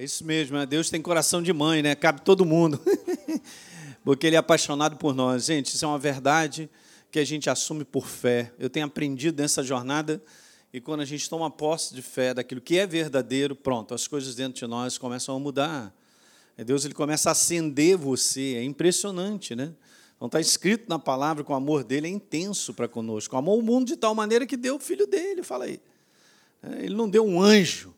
[0.00, 0.64] É isso mesmo, né?
[0.64, 1.94] Deus tem coração de mãe, né?
[1.94, 2.80] Cabe todo mundo.
[4.02, 5.44] Porque Ele é apaixonado por nós.
[5.44, 6.70] Gente, isso é uma verdade
[7.10, 8.50] que a gente assume por fé.
[8.58, 10.18] Eu tenho aprendido nessa jornada
[10.72, 14.34] e quando a gente toma posse de fé daquilo que é verdadeiro, pronto, as coisas
[14.34, 15.94] dentro de nós começam a mudar.
[16.56, 19.70] É Deus ele começa a acender você, é impressionante, né?
[20.16, 23.36] Então está escrito na palavra que o amor dele é intenso para conosco.
[23.36, 25.78] Amou o mundo de tal maneira que deu o filho dele, fala aí.
[26.62, 27.94] É, ele não deu um anjo,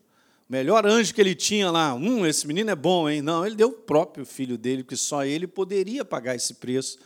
[0.53, 1.95] melhor anjo que ele tinha lá.
[1.95, 3.23] Hum, esse menino é bom, hein?
[3.23, 6.99] Não, ele deu o próprio filho dele, que só ele poderia pagar esse preço.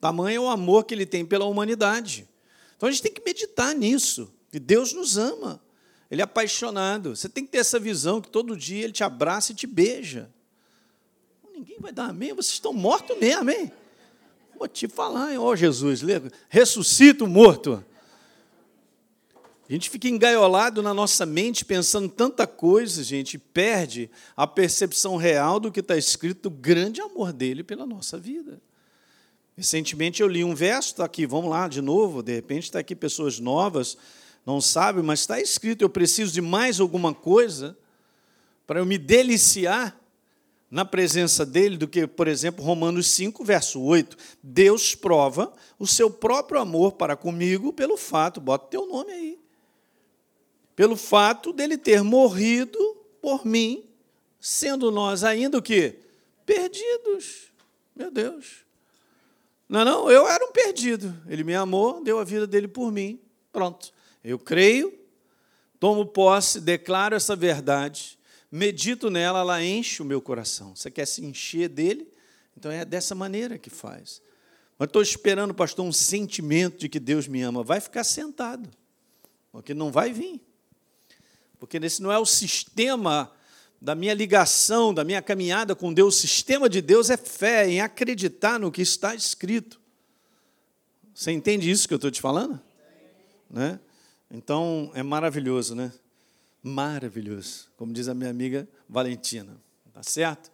[0.00, 2.28] Tamanho é o amor que ele tem pela humanidade.
[2.76, 5.60] Então a gente tem que meditar nisso, que Deus nos ama.
[6.08, 7.16] Ele é apaixonado.
[7.16, 10.30] Você tem que ter essa visão que todo dia ele te abraça e te beija.
[11.52, 13.72] Ninguém vai dar amém, vocês estão mortos mesmo, hein?
[14.56, 16.02] Vou te falar, ó oh, Jesus,
[16.48, 17.84] ressuscita o morto.
[19.72, 25.16] A gente fica engaiolado na nossa mente pensando tanta coisa, gente, e perde a percepção
[25.16, 28.60] real do que está escrito, do grande amor dele pela nossa vida.
[29.56, 32.94] Recentemente eu li um verso, está aqui, vamos lá de novo, de repente está aqui
[32.94, 33.96] pessoas novas,
[34.44, 37.74] não sabem, mas está escrito: eu preciso de mais alguma coisa
[38.66, 39.98] para eu me deliciar
[40.70, 44.18] na presença dele do que, por exemplo, Romanos 5, verso 8.
[44.42, 49.41] Deus prova o seu próprio amor para comigo pelo fato, bota teu nome aí,
[50.74, 52.78] pelo fato dele ter morrido
[53.20, 53.84] por mim,
[54.40, 55.98] sendo nós ainda o quê?
[56.44, 57.52] Perdidos.
[57.94, 58.64] Meu Deus.
[59.68, 61.16] Não, não, eu era um perdido.
[61.28, 63.20] Ele me amou, deu a vida dele por mim.
[63.52, 63.92] Pronto.
[64.22, 64.92] Eu creio,
[65.78, 68.18] tomo posse, declaro essa verdade
[68.52, 70.76] medito nela, ela enche o meu coração.
[70.76, 72.06] Você quer se encher dele?
[72.54, 74.20] Então é dessa maneira que faz.
[74.78, 77.62] Mas estou esperando, pastor, um sentimento de que Deus me ama.
[77.62, 78.68] Vai ficar sentado,
[79.50, 80.42] porque não vai vir.
[81.62, 83.30] Porque esse não é o sistema
[83.80, 86.16] da minha ligação, da minha caminhada com Deus.
[86.16, 89.80] O sistema de Deus é fé, em acreditar no que está escrito.
[91.14, 92.60] Você entende isso que eu estou te falando?
[93.48, 93.78] Né?
[94.28, 95.92] Então é maravilhoso, né?
[96.60, 99.56] maravilhoso, como diz a minha amiga Valentina.
[99.92, 100.50] Tá certo?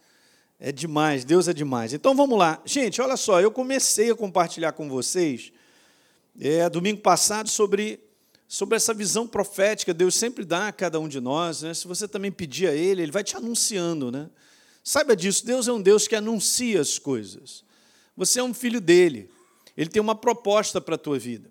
[0.59, 1.91] É demais, Deus é demais.
[1.91, 2.61] Então vamos lá.
[2.63, 5.51] Gente, olha só, eu comecei a compartilhar com vocês
[6.39, 7.99] é, domingo passado sobre,
[8.49, 9.93] sobre essa visão profética.
[9.93, 11.61] Deus sempre dá a cada um de nós.
[11.61, 11.71] Né?
[11.75, 14.11] Se você também pedir a Ele, Ele vai te anunciando.
[14.11, 14.27] Né?
[14.83, 17.63] Saiba disso, Deus é um Deus que anuncia as coisas.
[18.17, 19.29] Você é um filho dele.
[19.77, 21.49] Ele tem uma proposta para a tua vida.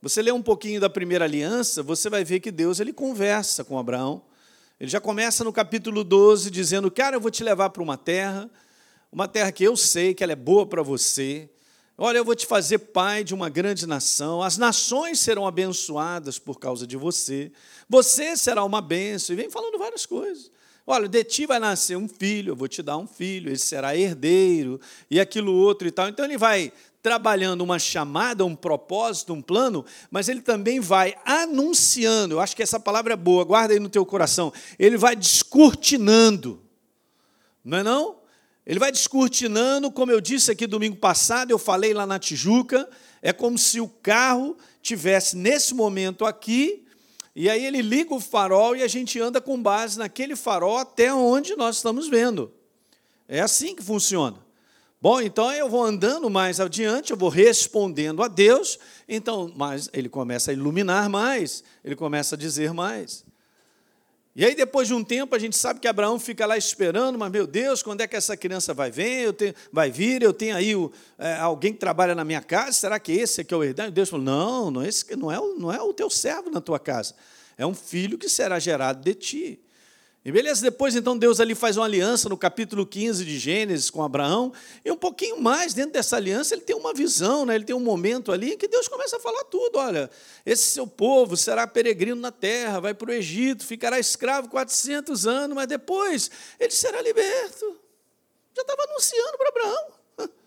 [0.00, 3.78] Você lê um pouquinho da primeira aliança, você vai ver que Deus ele conversa com
[3.78, 4.22] Abraão.
[4.80, 8.48] Ele já começa no capítulo 12 dizendo: "Cara, eu vou te levar para uma terra,
[9.10, 11.50] uma terra que eu sei que ela é boa para você.
[12.00, 14.40] Olha, eu vou te fazer pai de uma grande nação.
[14.40, 17.50] As nações serão abençoadas por causa de você.
[17.88, 20.48] Você será uma bênção." E vem falando várias coisas.
[20.86, 23.94] Olha, de ti vai nascer um filho, eu vou te dar um filho, ele será
[23.94, 26.08] herdeiro, e aquilo outro e tal.
[26.08, 26.72] Então ele vai
[27.02, 32.36] trabalhando uma chamada, um propósito, um plano, mas ele também vai anunciando.
[32.36, 34.52] Eu acho que essa palavra é boa, guarda aí no teu coração.
[34.78, 36.62] Ele vai descortinando.
[37.64, 38.17] Não é não?
[38.68, 42.86] Ele vai descortinando, como eu disse aqui domingo passado, eu falei lá na Tijuca,
[43.22, 46.84] é como se o carro tivesse nesse momento aqui,
[47.34, 51.14] e aí ele liga o farol e a gente anda com base naquele farol até
[51.14, 52.52] onde nós estamos vendo.
[53.26, 54.36] É assim que funciona.
[55.00, 58.78] Bom, então eu vou andando mais adiante, eu vou respondendo a Deus,
[59.08, 63.24] então, mas ele começa a iluminar mais, ele começa a dizer mais.
[64.38, 67.28] E aí, depois de um tempo, a gente sabe que Abraão fica lá esperando, mas,
[67.28, 69.24] meu Deus, quando é que essa criança vai vir?
[69.24, 72.70] Eu tenho, vai vir, eu tenho aí o, é, alguém que trabalha na minha casa,
[72.70, 73.90] será que esse aqui é o herdeiro?
[73.90, 77.16] Deus falou, não, não, esse não é, não é o teu servo na tua casa,
[77.56, 79.60] é um filho que será gerado de ti.
[80.28, 84.02] E beleza, depois então Deus ali faz uma aliança no capítulo 15 de Gênesis com
[84.02, 84.52] Abraão,
[84.84, 87.54] e um pouquinho mais dentro dessa aliança ele tem uma visão, né?
[87.54, 90.10] ele tem um momento ali em que Deus começa a falar tudo: olha,
[90.44, 95.54] esse seu povo será peregrino na terra, vai para o Egito, ficará escravo 400 anos,
[95.54, 97.80] mas depois ele será liberto.
[98.54, 99.86] Já estava anunciando para Abraão.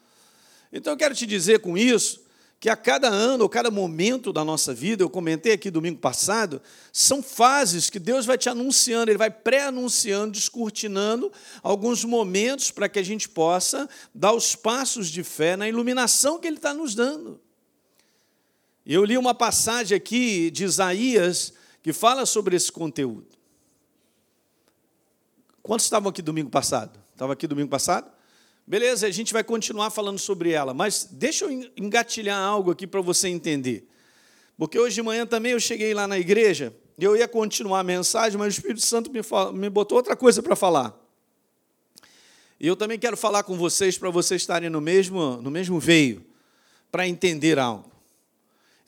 [0.72, 2.21] Então eu quero te dizer com isso
[2.62, 6.62] que a cada ano, ou cada momento da nossa vida, eu comentei aqui domingo passado,
[6.94, 11.32] são fases que Deus vai te anunciando, Ele vai pré-anunciando, descortinando
[11.64, 16.46] alguns momentos para que a gente possa dar os passos de fé na iluminação que
[16.46, 17.42] Ele está nos dando.
[18.86, 23.26] Eu li uma passagem aqui de Isaías que fala sobre esse conteúdo.
[25.64, 27.00] Quantos estavam aqui domingo passado?
[27.12, 28.21] Estava aqui domingo passado?
[28.72, 33.02] Beleza, a gente vai continuar falando sobre ela, mas deixa eu engatilhar algo aqui para
[33.02, 33.86] você entender.
[34.58, 37.84] Porque hoje de manhã também eu cheguei lá na igreja, e eu ia continuar a
[37.84, 39.20] mensagem, mas o Espírito Santo me,
[39.60, 40.98] me botou outra coisa para falar.
[42.58, 46.26] E eu também quero falar com vocês para vocês estarem no mesmo, no mesmo veio,
[46.90, 47.92] para entender algo.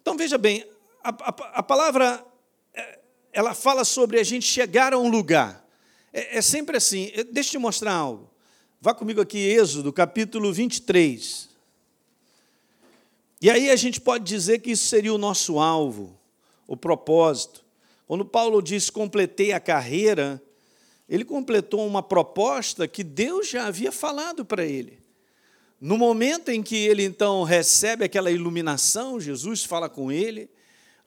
[0.01, 0.65] Então veja bem,
[1.03, 2.25] a, a, a, palavra
[2.73, 2.99] é,
[3.33, 5.67] ela fala sobre a gente chegar a um lugar.
[6.13, 7.11] É, é sempre assim.
[7.33, 8.32] Deixa eu te mostrar algo.
[8.83, 11.47] Vá comigo aqui, Êxodo, capítulo 23.
[13.41, 16.19] E aí a gente pode dizer que isso seria o nosso alvo,
[16.67, 17.63] o propósito.
[18.05, 20.43] Quando Paulo diz completei a carreira,
[21.07, 24.99] ele completou uma proposta que Deus já havia falado para ele.
[25.79, 30.49] No momento em que ele então recebe aquela iluminação, Jesus fala com ele.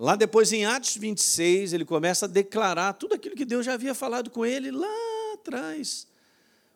[0.00, 3.94] Lá depois, em Atos 26, ele começa a declarar tudo aquilo que Deus já havia
[3.94, 4.88] falado com ele lá
[5.34, 6.06] atrás,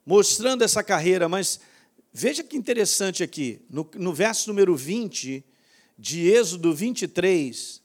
[0.04, 1.28] mostrando essa carreira.
[1.28, 1.60] Mas
[2.12, 5.44] veja que interessante aqui, no, no verso número 20
[5.98, 7.80] de Êxodo 23,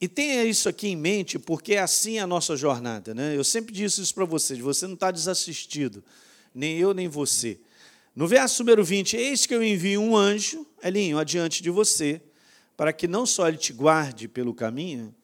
[0.00, 3.14] e tenha isso aqui em mente, porque é assim a nossa jornada.
[3.14, 3.36] Né?
[3.36, 6.04] Eu sempre disse isso para vocês: você não está desassistido,
[6.54, 7.58] nem eu, nem você.
[8.14, 12.20] No verso número 20, eis que eu envio um anjo, Elinho, adiante de você,
[12.76, 15.14] para que não só ele te guarde pelo caminho,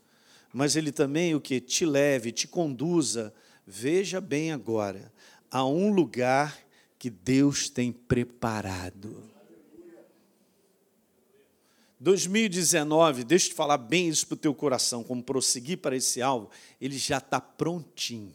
[0.52, 3.32] mas ele também o que te leve, te conduza,
[3.66, 5.10] veja bem agora,
[5.52, 6.58] a um lugar
[6.98, 9.30] que Deus tem preparado.
[12.00, 16.20] 2019, deixa eu te falar bem isso para o teu coração, como prosseguir para esse
[16.20, 16.50] alvo,
[16.80, 18.34] ele já está prontinho.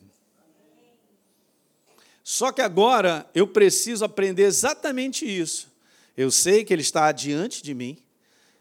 [2.24, 5.70] Só que agora eu preciso aprender exatamente isso.
[6.16, 7.98] Eu sei que Ele está adiante de mim,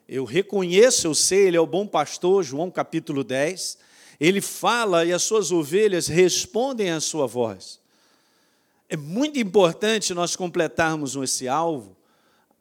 [0.09, 3.79] eu reconheço, eu sei, Ele é o bom pastor, João capítulo 10.
[4.21, 7.81] Ele fala e as suas ovelhas respondem à sua voz.
[8.89, 11.97] É muito importante nós completarmos esse alvo,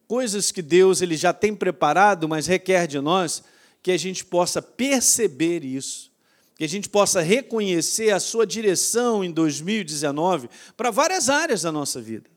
[0.07, 3.43] coisas que Deus ele já tem preparado, mas requer de nós
[3.83, 6.11] que a gente possa perceber isso
[6.57, 12.01] que a gente possa reconhecer a sua direção em 2019 para várias áreas da nossa
[12.01, 12.29] vida.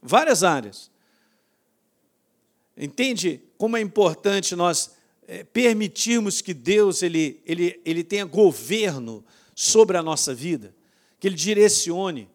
[0.00, 0.90] Várias áreas.
[2.76, 4.92] Entende como é importante nós
[5.26, 9.24] é, permitirmos que Deus ele, ele, ele tenha governo
[9.56, 10.72] sobre a nossa vida,
[11.18, 12.28] que Ele direcione.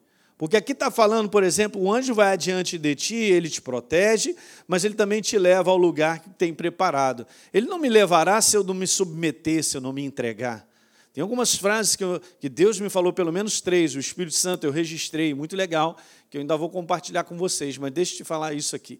[0.43, 4.35] Porque aqui está falando, por exemplo, o anjo vai adiante de ti, ele te protege,
[4.67, 7.25] mas ele também te leva ao lugar que tem preparado.
[7.53, 10.67] Ele não me levará se eu não me submeter, se eu não me entregar.
[11.13, 14.65] Tem algumas frases que, eu, que Deus me falou, pelo menos três, o Espírito Santo
[14.65, 15.95] eu registrei, muito legal,
[16.29, 18.99] que eu ainda vou compartilhar com vocês, mas deixa eu te falar isso aqui.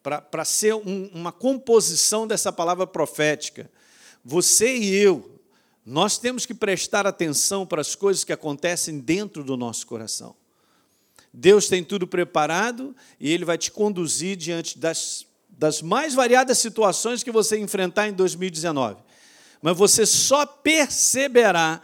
[0.00, 3.68] Para ser um, uma composição dessa palavra profética,
[4.24, 5.42] você e eu,
[5.84, 10.38] nós temos que prestar atenção para as coisas que acontecem dentro do nosso coração.
[11.32, 17.22] Deus tem tudo preparado e Ele vai te conduzir diante das, das mais variadas situações
[17.22, 19.10] que você enfrentar em 2019
[19.62, 21.82] mas você só perceberá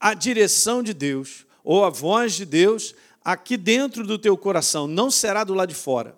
[0.00, 2.94] a direção de Deus ou a voz de Deus
[3.24, 6.16] aqui dentro do teu coração, não será do lado de fora.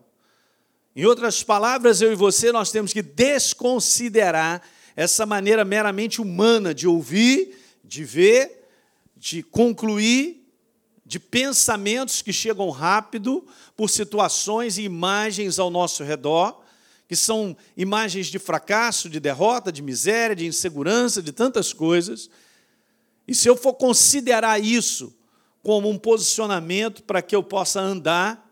[0.97, 4.63] Em outras palavras, eu e você nós temos que desconsiderar
[4.97, 8.69] essa maneira meramente humana de ouvir, de ver,
[9.17, 10.44] de concluir,
[11.05, 13.47] de pensamentos que chegam rápido
[13.77, 16.65] por situações e imagens ao nosso redor
[17.07, 22.31] que são imagens de fracasso, de derrota, de miséria, de insegurança, de tantas coisas.
[23.27, 25.15] E se eu for considerar isso
[25.63, 28.43] como um posicionamento para que eu possa andar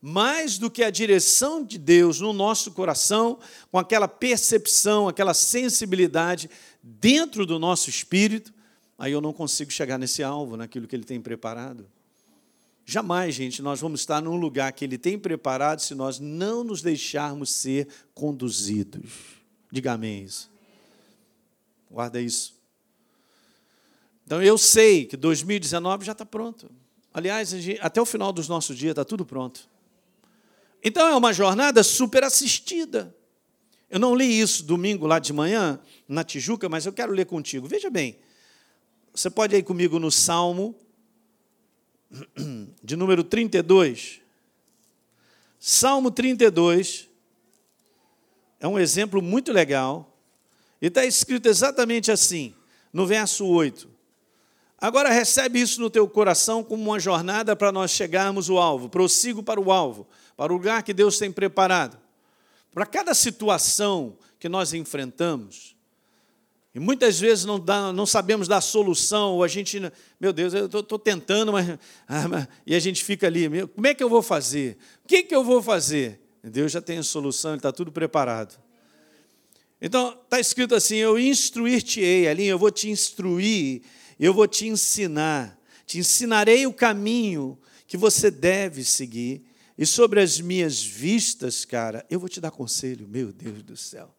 [0.00, 3.38] mais do que a direção de Deus no nosso coração,
[3.70, 6.50] com aquela percepção, aquela sensibilidade
[6.82, 8.52] dentro do nosso espírito,
[8.98, 11.86] aí eu não consigo chegar nesse alvo, naquilo que Ele tem preparado.
[12.92, 16.82] Jamais, gente, nós vamos estar num lugar que Ele tem preparado se nós não nos
[16.82, 19.10] deixarmos ser conduzidos.
[19.70, 20.50] Diga amém isso.
[21.90, 22.54] Guarda isso.
[24.26, 26.70] Então eu sei que 2019 já está pronto.
[27.14, 29.66] Aliás, até o final dos nossos dias está tudo pronto.
[30.84, 33.16] Então é uma jornada super assistida.
[33.88, 37.66] Eu não li isso domingo lá de manhã, na Tijuca, mas eu quero ler contigo.
[37.66, 38.18] Veja bem,
[39.14, 40.78] você pode ir comigo no Salmo
[42.82, 44.20] de número 32.
[45.58, 47.08] Salmo 32
[48.58, 50.08] é um exemplo muito legal.
[50.80, 52.54] E está escrito exatamente assim,
[52.92, 53.88] no verso 8.
[54.78, 58.88] Agora recebe isso no teu coração como uma jornada para nós chegarmos ao alvo.
[58.88, 61.96] Prossigo para o alvo, para o lugar que Deus tem preparado.
[62.72, 65.76] Para cada situação que nós enfrentamos,
[66.74, 69.78] e muitas vezes não, dá, não sabemos dar solução, ou a gente,
[70.18, 71.68] meu Deus, eu estou tentando, mas,
[72.08, 74.78] ah, mas, E a gente fica ali, como é que eu vou fazer?
[75.04, 76.20] O que, que eu vou fazer?
[76.42, 78.58] Deus já tem a solução, Ele está tudo preparado.
[79.80, 83.82] Então, está escrito assim: Eu instruir-te-ei, ali, eu vou te instruir,
[84.18, 89.44] eu vou te ensinar, te ensinarei o caminho que você deve seguir.
[89.76, 94.14] E sobre as minhas vistas, cara, eu vou te dar conselho, meu Deus do céu.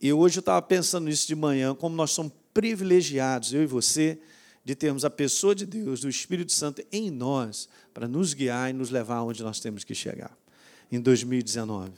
[0.00, 4.18] E hoje eu estava pensando nisso de manhã, como nós somos privilegiados, eu e você,
[4.64, 8.72] de termos a pessoa de Deus, do Espírito Santo em nós, para nos guiar e
[8.72, 10.36] nos levar aonde nós temos que chegar,
[10.90, 11.90] em 2019.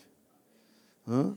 [1.06, 1.36] Hã?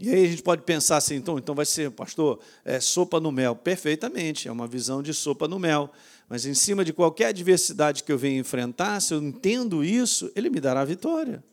[0.00, 3.30] E aí a gente pode pensar assim, então, então vai ser, pastor, é, sopa no
[3.30, 3.54] mel.
[3.54, 5.90] Perfeitamente, é uma visão de sopa no mel.
[6.28, 10.50] Mas em cima de qualquer adversidade que eu venha enfrentar, se eu entendo isso, ele
[10.50, 11.44] me dará vitória.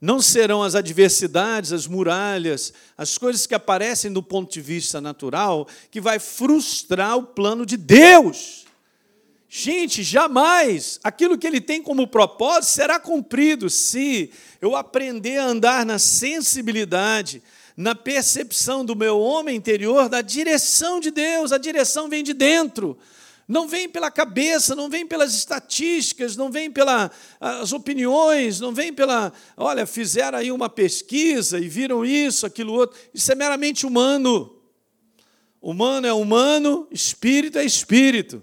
[0.00, 5.66] Não serão as adversidades, as muralhas, as coisas que aparecem do ponto de vista natural
[5.90, 8.64] que vai frustrar o plano de Deus.
[9.48, 15.86] Gente, jamais aquilo que ele tem como propósito será cumprido se eu aprender a andar
[15.86, 17.42] na sensibilidade,
[17.76, 21.50] na percepção do meu homem interior, da direção de Deus.
[21.50, 22.96] A direção vem de dentro.
[23.48, 29.32] Não vem pela cabeça, não vem pelas estatísticas, não vem pelas opiniões, não vem pela.
[29.56, 32.98] Olha, fizeram aí uma pesquisa e viram isso, aquilo outro.
[33.14, 34.54] Isso é meramente humano.
[35.62, 38.42] Humano é humano, espírito é espírito.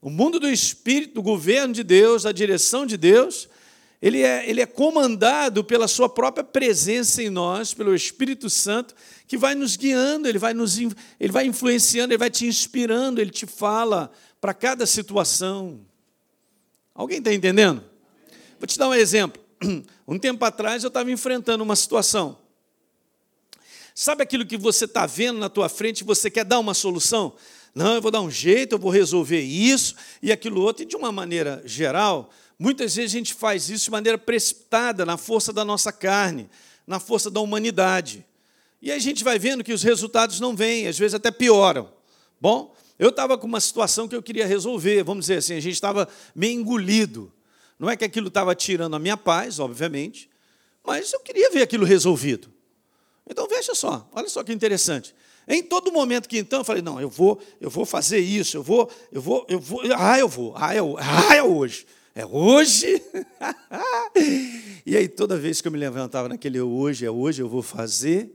[0.00, 3.48] O mundo do Espírito, do governo de Deus, da direção de Deus,
[4.02, 8.96] ele é, ele é comandado pela sua própria presença em nós, pelo Espírito Santo,
[9.28, 13.30] que vai nos guiando, ele vai, nos, ele vai influenciando, ele vai te inspirando, ele
[13.30, 15.80] te fala para cada situação.
[16.92, 17.84] Alguém está entendendo?
[18.58, 19.40] Vou te dar um exemplo.
[20.04, 22.36] Um tempo atrás eu estava enfrentando uma situação.
[23.94, 27.34] Sabe aquilo que você está vendo na tua frente e você quer dar uma solução?
[27.74, 30.82] Não, eu vou dar um jeito, eu vou resolver isso e aquilo outro.
[30.82, 32.30] E de uma maneira geral,
[32.62, 36.48] muitas vezes a gente faz isso de maneira precipitada, na força da nossa carne,
[36.86, 38.24] na força da humanidade.
[38.80, 41.92] E a gente vai vendo que os resultados não vêm, às vezes até pioram.
[42.40, 45.74] Bom, eu estava com uma situação que eu queria resolver, vamos dizer assim, a gente
[45.74, 47.32] estava meio engolido.
[47.80, 50.30] Não é que aquilo estava tirando a minha paz, obviamente,
[50.84, 52.48] mas eu queria ver aquilo resolvido.
[53.28, 55.12] Então veja só, olha só que interessante.
[55.48, 58.62] Em todo momento que então eu falei, não, eu vou, eu vou fazer isso, eu
[58.62, 61.84] vou, eu vou, eu vou, ah, eu vou, ah, é, ah, é hoje.
[62.14, 63.02] É hoje.
[64.84, 68.30] e aí toda vez que eu me levantava naquele hoje, é hoje, eu vou fazer.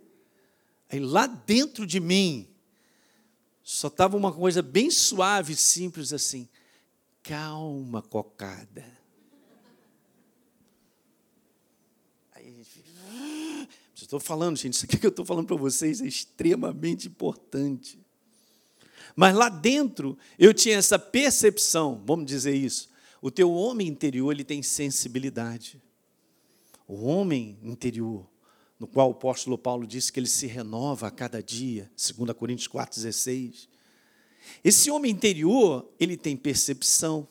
[0.90, 2.48] Aí lá dentro de mim
[3.64, 6.48] só estava uma coisa bem suave, simples assim.
[7.22, 8.98] Calma, cocada.
[14.08, 18.00] Estou falando, gente, isso aqui que eu estou falando para vocês é extremamente importante.
[19.14, 22.88] Mas lá dentro eu tinha essa percepção, vamos dizer isso.
[23.22, 25.82] O teu homem interior ele tem sensibilidade.
[26.88, 28.26] O homem interior,
[28.80, 32.68] no qual o apóstolo Paulo disse que ele se renova a cada dia, 2 Coríntios
[32.68, 33.68] 4,16.
[34.64, 37.28] Esse homem interior, ele tem percepção,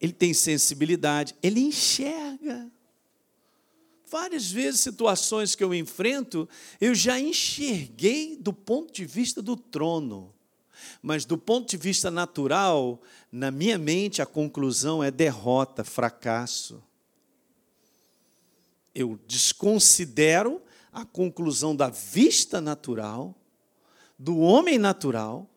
[0.00, 2.70] ele tem sensibilidade, ele enxerga.
[4.10, 6.48] Várias vezes, situações que eu enfrento,
[6.80, 10.34] eu já enxerguei do ponto de vista do trono.
[11.02, 16.82] Mas do ponto de vista natural, na minha mente, a conclusão é derrota, fracasso.
[18.94, 20.60] Eu desconsidero
[20.92, 23.34] a conclusão da vista natural,
[24.18, 25.48] do homem natural,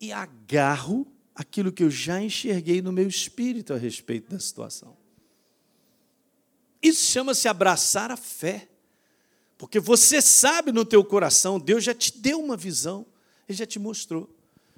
[0.00, 4.96] e agarro aquilo que eu já enxerguei no meu espírito a respeito da situação.
[6.82, 8.68] Isso chama-se abraçar a fé.
[9.56, 13.04] Porque você sabe no teu coração, Deus já te deu uma visão,
[13.48, 14.28] Ele já te mostrou.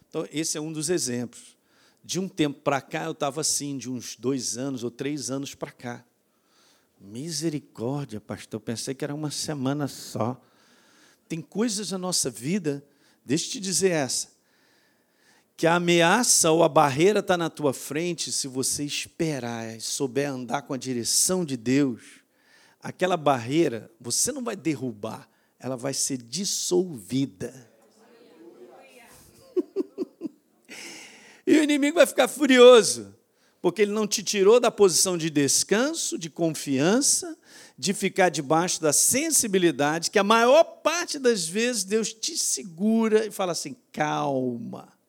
[0.08, 1.56] Então, esse é um dos exemplos.
[2.02, 5.54] De um tempo para cá, eu estava assim, de uns dois anos ou três anos
[5.54, 6.04] para cá.
[7.00, 10.40] Misericórdia, pastor, pensei que era uma semana só.
[11.28, 12.84] Tem coisas na nossa vida,
[13.24, 14.28] deixa eu te dizer essa,
[15.56, 20.30] que a ameaça ou a barreira está na tua frente, se você esperar e souber
[20.30, 22.02] andar com a direção de Deus,
[22.82, 27.69] aquela barreira você não vai derrubar, ela vai ser dissolvida.
[31.46, 33.14] E o inimigo vai ficar furioso,
[33.60, 37.36] porque ele não te tirou da posição de descanso, de confiança,
[37.76, 43.30] de ficar debaixo da sensibilidade, que a maior parte das vezes Deus te segura e
[43.30, 45.00] fala assim: calma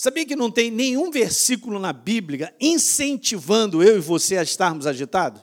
[0.00, 5.42] Sabia que não tem nenhum versículo na Bíblia incentivando eu e você a estarmos agitados?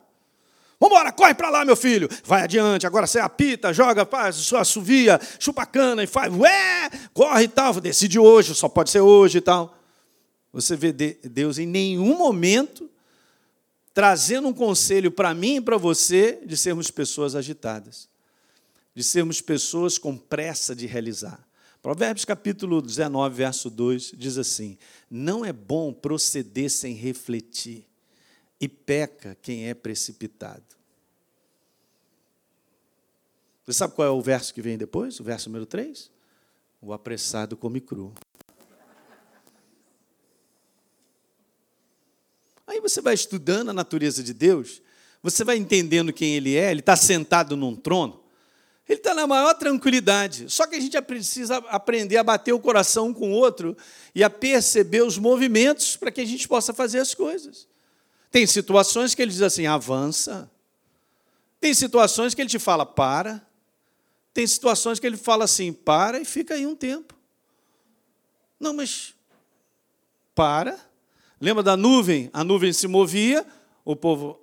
[0.80, 2.08] Vamos embora, corre para lá, meu filho.
[2.24, 7.48] Vai adiante, agora você apita, joga, faz, assovia, chupa cana e faz, ué, corre e
[7.48, 7.80] tal.
[7.82, 9.76] Decide hoje, só pode ser hoje e tal.
[10.54, 12.90] Você vê Deus em nenhum momento
[13.98, 18.08] trazendo um conselho para mim e para você de sermos pessoas agitadas,
[18.94, 21.44] de sermos pessoas com pressa de realizar.
[21.82, 24.78] Provérbios capítulo 19, verso 2 diz assim:
[25.10, 27.88] Não é bom proceder sem refletir,
[28.60, 30.64] e peca quem é precipitado.
[33.66, 35.20] Você sabe qual é o verso que vem depois?
[35.20, 36.10] O verso número 3?
[36.82, 38.14] O apressado come cru.
[42.66, 44.82] Aí você vai estudando a natureza de Deus,
[45.22, 48.24] você vai entendendo quem Ele é, Ele está sentado num trono,
[48.88, 50.50] Ele está na maior tranquilidade.
[50.50, 53.76] Só que a gente precisa aprender a bater o coração um com o outro
[54.14, 57.68] e a perceber os movimentos para que a gente possa fazer as coisas.
[58.32, 60.50] Tem situações que Ele diz assim, avança.
[61.60, 63.46] Tem situações que Ele te fala, para.
[64.34, 67.16] Tem situações que Ele fala assim, para e fica aí um tempo.
[68.60, 69.14] Não, mas
[70.36, 70.88] para
[71.40, 72.30] Lembra da nuvem?
[72.34, 73.46] A nuvem se movia,
[73.86, 74.40] o povo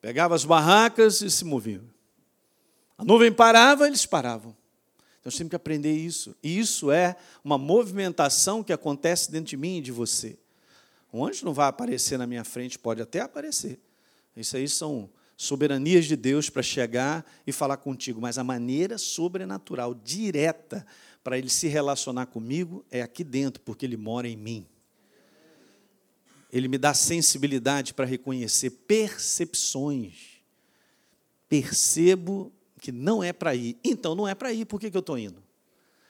[0.00, 1.82] pegava as barracas e se movia.
[2.96, 4.56] A nuvem parava, eles paravam.
[5.20, 6.34] Então, nós temos que aprender isso.
[6.42, 10.38] E isso é uma movimentação que acontece dentro de mim e de você.
[11.12, 13.80] Um anjo não vai aparecer na minha frente, pode até aparecer.
[14.36, 19.94] Isso aí são soberanias de Deus para chegar e falar contigo, mas a maneira sobrenatural,
[19.94, 20.86] direta,
[21.22, 24.66] para ele se relacionar comigo é aqui dentro, porque ele mora em mim.
[26.52, 30.40] Ele me dá sensibilidade para reconhecer percepções.
[31.48, 33.76] Percebo que não é para ir.
[33.84, 35.42] Então, não é para ir, por que, que eu estou indo?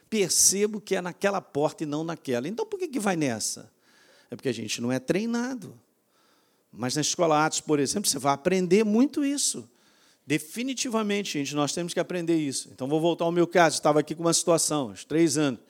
[0.08, 2.48] Percebo que é naquela porta e não naquela.
[2.48, 3.70] Então, por que, que vai nessa?
[4.30, 5.78] É porque a gente não é treinado.
[6.72, 9.68] Mas na escola Atos, por exemplo, você vai aprender muito isso.
[10.26, 12.68] Definitivamente, gente, nós temos que aprender isso.
[12.72, 13.76] Então, vou voltar ao meu caso.
[13.76, 15.60] Estava aqui com uma situação, uns três anos.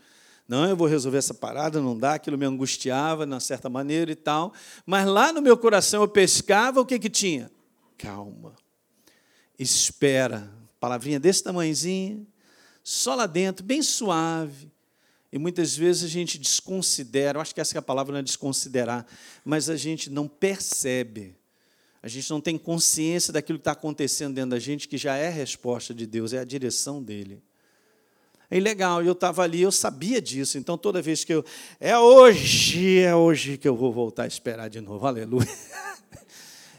[0.49, 4.11] Não, eu vou resolver essa parada, não dá, aquilo me angustiava, de uma certa maneira
[4.11, 4.53] e tal.
[4.87, 7.51] Mas lá no meu coração eu pescava, o que, que tinha?
[7.99, 8.57] Calma.
[9.59, 10.51] Espera.
[10.81, 12.27] Palavrinha desse tamanhozinho,
[12.83, 14.73] só lá dentro, bem suave.
[15.33, 19.07] E muitas vezes a gente desconsidera, acho que essa é a palavra não é desconsiderar,
[19.45, 21.37] mas a gente não percebe,
[22.03, 25.29] a gente não tem consciência daquilo que está acontecendo dentro da gente, que já é
[25.29, 27.43] a resposta de Deus, é a direção dele.
[28.51, 31.45] É legal, eu estava ali, eu sabia disso, então toda vez que eu.
[31.79, 35.47] É hoje, é hoje que eu vou voltar a esperar de novo, aleluia.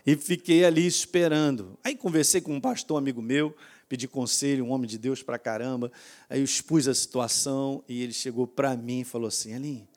[0.04, 1.78] e fiquei ali esperando.
[1.84, 3.56] Aí conversei com um pastor amigo meu,
[3.90, 5.92] pedi conselho, um homem de Deus para caramba.
[6.30, 9.90] Aí eu expus a situação e ele chegou para mim e falou assim: Aline,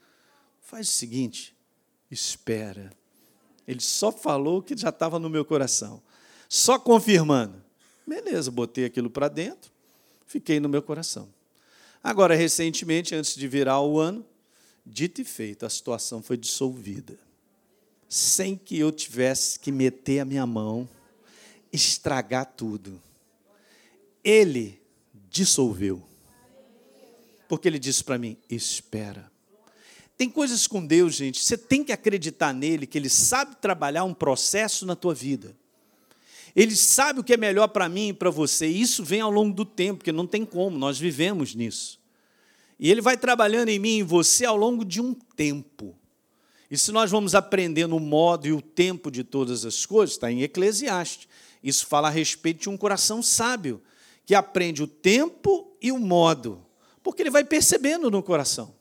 [0.62, 1.55] faz o seguinte,
[2.11, 2.90] espera.
[3.68, 6.02] Ele só falou o que já estava no meu coração,
[6.48, 7.62] só confirmando.
[8.05, 9.70] Beleza, botei aquilo para dentro,
[10.26, 11.28] fiquei no meu coração.
[12.02, 14.26] Agora, recentemente, antes de virar o ano,
[14.85, 17.16] dito e feito, a situação foi dissolvida.
[18.09, 20.88] Sem que eu tivesse que meter a minha mão,
[21.72, 23.00] estragar tudo.
[24.24, 24.80] Ele
[25.28, 26.02] dissolveu.
[27.48, 29.30] Porque ele disse para mim: espera.
[30.16, 34.14] Tem coisas com Deus, gente, você tem que acreditar nele, que ele sabe trabalhar um
[34.14, 35.56] processo na tua vida.
[36.54, 38.68] Ele sabe o que é melhor para mim e para você.
[38.68, 41.98] E isso vem ao longo do tempo, porque não tem como, nós vivemos nisso.
[42.78, 45.96] E ele vai trabalhando em mim e em você ao longo de um tempo.
[46.70, 50.30] E se nós vamos aprendendo o modo e o tempo de todas as coisas, está
[50.30, 51.28] em Eclesiastes.
[51.62, 53.82] Isso fala a respeito de um coração sábio,
[54.24, 56.64] que aprende o tempo e o modo,
[57.02, 58.74] porque ele vai percebendo no coração.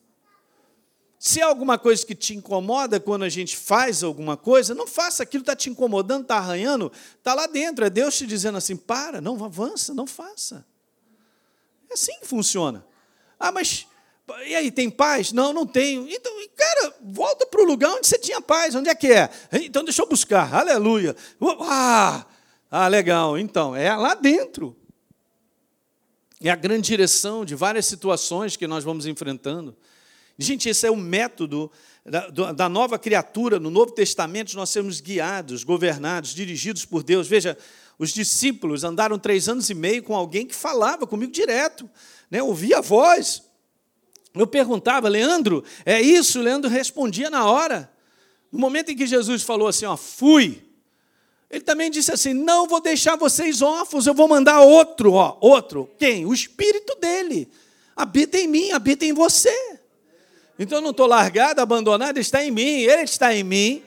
[1.17, 5.21] Se há alguma coisa que te incomoda quando a gente faz alguma coisa, não faça
[5.21, 7.85] aquilo está te incomodando, está arranhando, está lá dentro.
[7.85, 10.65] É Deus te dizendo assim: para, não avança, não faça.
[11.87, 12.83] É assim que funciona.
[13.39, 13.85] Ah, mas
[14.45, 15.31] e aí, tem paz?
[15.31, 16.07] Não, não tenho.
[16.09, 18.75] Então, cara, volta para o lugar onde você tinha paz.
[18.75, 19.29] Onde é que é?
[19.51, 20.53] Então, deixa eu buscar.
[20.53, 21.15] Aleluia.
[22.71, 23.37] Ah, legal.
[23.37, 24.75] Então, é lá dentro.
[26.43, 29.77] É a grande direção de várias situações que nós vamos enfrentando.
[30.39, 31.71] Gente, esse é o método
[32.03, 33.59] da, da, nova criatura.
[33.59, 37.27] No Novo Testamento, nós somos guiados, governados, dirigidos por Deus.
[37.27, 37.55] Veja,
[37.99, 41.87] os discípulos andaram três anos e meio com alguém que falava comigo direto,
[42.29, 42.41] né?
[42.41, 43.43] ouvia a voz.
[44.33, 46.41] Eu perguntava, Leandro, é isso?
[46.41, 47.91] Leandro respondia na hora.
[48.51, 50.70] No momento em que Jesus falou assim, ó, fui,
[51.51, 55.89] ele também disse assim: não vou deixar vocês órfãos, eu vou mandar outro, ó, outro.
[55.99, 56.25] Quem?
[56.25, 57.49] O Espírito dele.
[57.95, 59.53] Habita em mim, habita em você.
[60.57, 63.83] Então eu não estou largado, abandonado, está em mim, ele está em mim.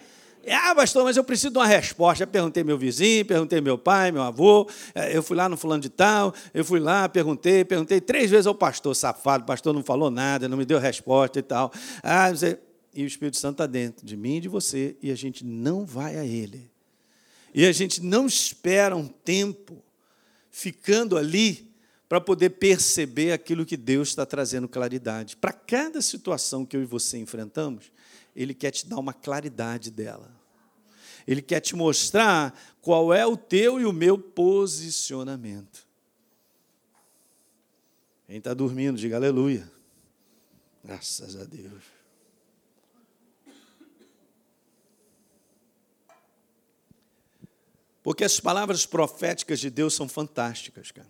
[0.47, 2.25] Ah, pastor, mas eu preciso de uma resposta.
[2.25, 5.81] Eu perguntei meu vizinho, perguntei meu pai, meu avô, eh, eu fui lá no fulano
[5.81, 9.83] de tal, eu fui lá, perguntei, perguntei três vezes ao pastor, safado, o pastor não
[9.83, 11.73] falou nada, não me deu resposta e tal.
[12.03, 12.29] Ah.
[12.95, 15.85] E o Espírito Santo está dentro de mim e de você, e a gente não
[15.85, 16.74] vai a ele.
[17.55, 19.81] E a gente não espera um tempo
[20.51, 21.73] ficando ali
[22.09, 25.37] para poder perceber aquilo que Deus está trazendo claridade.
[25.37, 27.93] Para cada situação que eu e você enfrentamos,
[28.35, 30.31] Ele quer te dar uma claridade dela.
[31.27, 35.87] Ele quer te mostrar qual é o teu e o meu posicionamento.
[38.27, 39.71] Quem está dormindo, diga aleluia.
[40.83, 41.94] Graças a Deus.
[48.05, 51.09] Porque as palavras proféticas de Deus são fantásticas, cara.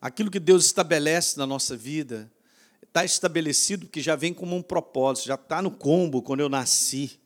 [0.00, 2.30] Aquilo que Deus estabelece na nossa vida
[2.82, 7.20] está estabelecido que já vem como um propósito, já está no combo quando eu nasci.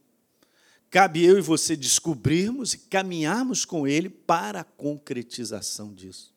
[0.91, 6.35] Cabe eu e você descobrirmos e caminharmos com Ele para a concretização disso.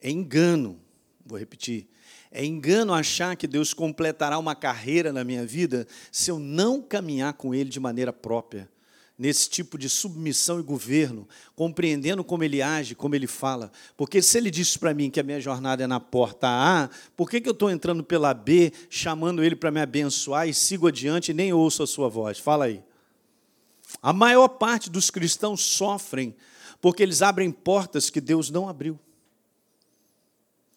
[0.00, 0.80] É engano,
[1.26, 1.88] vou repetir,
[2.30, 7.32] é engano achar que Deus completará uma carreira na minha vida se eu não caminhar
[7.32, 8.70] com Ele de maneira própria
[9.22, 13.70] nesse tipo de submissão e governo, compreendendo como ele age, como ele fala.
[13.96, 17.30] Porque se ele disse para mim que a minha jornada é na porta A, por
[17.30, 21.30] que, que eu estou entrando pela B, chamando ele para me abençoar e sigo adiante
[21.30, 22.40] e nem ouço a sua voz?
[22.40, 22.82] Fala aí.
[24.02, 26.34] A maior parte dos cristãos sofrem
[26.80, 28.98] porque eles abrem portas que Deus não abriu.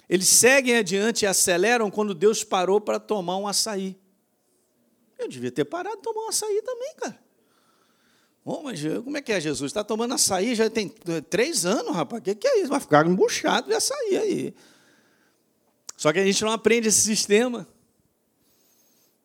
[0.07, 3.97] Eles seguem adiante e aceleram quando Deus parou para tomar um açaí.
[5.17, 7.24] Eu devia ter parado de tomar um açaí também, cara.
[8.47, 9.71] Oh, mas como é que é, Jesus?
[9.71, 10.87] Está tomando açaí já tem
[11.31, 12.21] três anos, rapaz.
[12.21, 12.69] O que, que é isso?
[12.69, 14.53] Vai ficar embuchado de açaí aí.
[15.97, 17.67] Só que a gente não aprende esse sistema.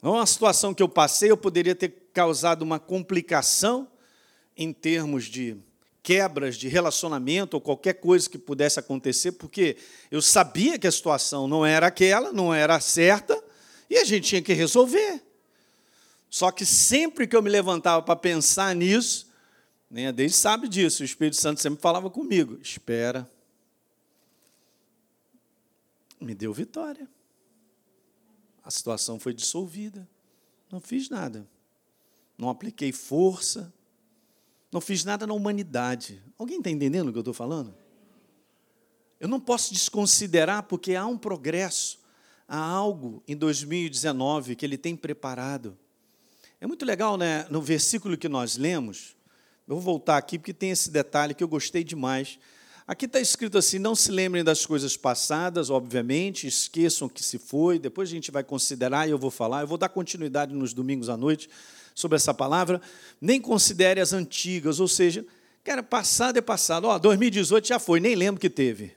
[0.01, 3.87] Não é uma situação que eu passei, eu poderia ter causado uma complicação
[4.57, 5.59] em termos de
[6.03, 9.77] quebras de relacionamento ou qualquer coisa que pudesse acontecer, porque
[10.11, 13.39] eu sabia que a situação não era aquela, não era certa,
[13.91, 15.23] e a gente tinha que resolver.
[16.31, 19.29] Só que sempre que eu me levantava para pensar nisso,
[19.91, 23.29] nem a Deise sabe disso, o Espírito Santo sempre falava comigo: espera.
[26.21, 27.09] Me deu vitória.
[28.63, 30.09] A situação foi dissolvida.
[30.71, 31.49] Não fiz nada.
[32.39, 33.73] Não apliquei força.
[34.71, 36.23] Não fiz nada na humanidade.
[36.39, 37.75] Alguém está entendendo o que eu estou falando?
[39.19, 41.99] Eu não posso desconsiderar, porque há um progresso,
[42.47, 45.77] há algo em 2019 que ele tem preparado.
[46.61, 47.47] É muito legal, né?
[47.49, 49.17] No versículo que nós lemos,
[49.67, 52.39] eu vou voltar aqui porque tem esse detalhe que eu gostei demais.
[52.87, 57.79] Aqui está escrito assim: não se lembrem das coisas passadas, obviamente, esqueçam que se foi.
[57.79, 59.63] Depois a gente vai considerar e eu vou falar.
[59.63, 61.49] Eu vou dar continuidade nos domingos à noite
[61.95, 62.79] sobre essa palavra.
[63.19, 65.25] Nem considere as antigas, ou seja,
[65.65, 66.85] cara, passado é passado.
[66.85, 68.93] Ó, 2018 já foi, nem lembro que teve.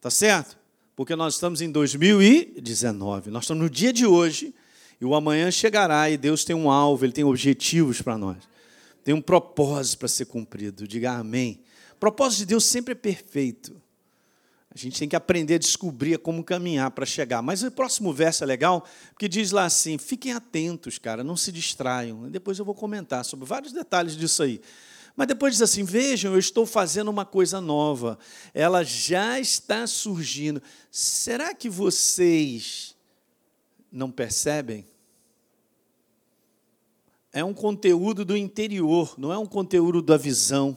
[0.00, 0.56] Tá certo?
[0.94, 3.30] Porque nós estamos em 2019.
[3.30, 4.54] Nós estamos no dia de hoje
[5.00, 8.36] e o amanhã chegará e Deus tem um alvo, Ele tem objetivos para nós.
[9.02, 10.86] Tem um propósito para ser cumprido.
[10.86, 11.60] Diga amém.
[11.92, 13.80] O propósito de Deus sempre é perfeito.
[14.72, 17.42] A gente tem que aprender a descobrir como caminhar para chegar.
[17.42, 21.50] Mas o próximo verso é legal, porque diz lá assim: fiquem atentos, cara, não se
[21.50, 22.30] distraiam.
[22.30, 24.60] Depois eu vou comentar sobre vários detalhes disso aí.
[25.16, 28.16] Mas depois diz assim: vejam, eu estou fazendo uma coisa nova,
[28.54, 30.62] ela já está surgindo.
[30.90, 32.89] Será que vocês
[33.90, 34.86] não percebem?
[37.32, 40.76] é um conteúdo do interior, não é um conteúdo da visão.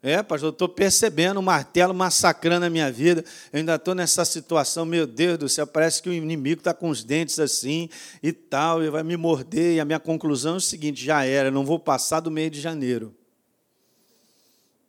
[0.00, 3.24] É, pastor, estou percebendo o martelo massacrando a minha vida.
[3.52, 6.88] Eu ainda estou nessa situação, meu Deus do céu, parece que o inimigo está com
[6.88, 7.88] os dentes assim
[8.22, 9.74] e tal, e vai me morder.
[9.74, 12.60] E a minha conclusão é o seguinte: já era, não vou passar do mês de
[12.60, 13.12] janeiro.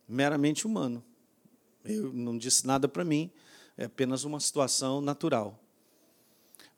[0.08, 1.02] Meramente humano.
[1.84, 3.30] Eu não disse nada para mim,
[3.76, 5.59] é apenas uma situação natural.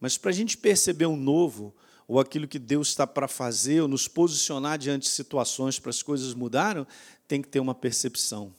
[0.03, 1.73] Mas para a gente perceber um novo,
[2.09, 6.03] ou aquilo que Deus está para fazer, ou nos posicionar diante de situações para as
[6.03, 6.85] coisas mudarem,
[7.29, 8.53] tem que ter uma percepção.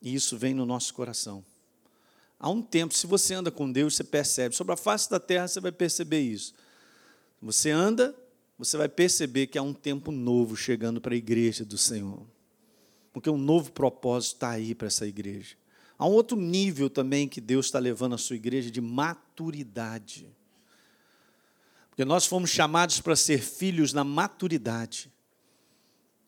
[0.00, 1.44] E isso vem no nosso coração.
[2.38, 4.54] Há um tempo, se você anda com Deus, você percebe.
[4.54, 6.54] Sobre a face da terra, você vai perceber isso.
[7.42, 8.14] Você anda,
[8.56, 12.24] você vai perceber que há um tempo novo chegando para a igreja do Senhor.
[13.12, 15.56] Porque um novo propósito está aí para essa igreja.
[15.98, 20.26] Há um outro nível também que Deus está levando a sua igreja de maturidade.
[21.88, 25.12] Porque nós fomos chamados para ser filhos na maturidade.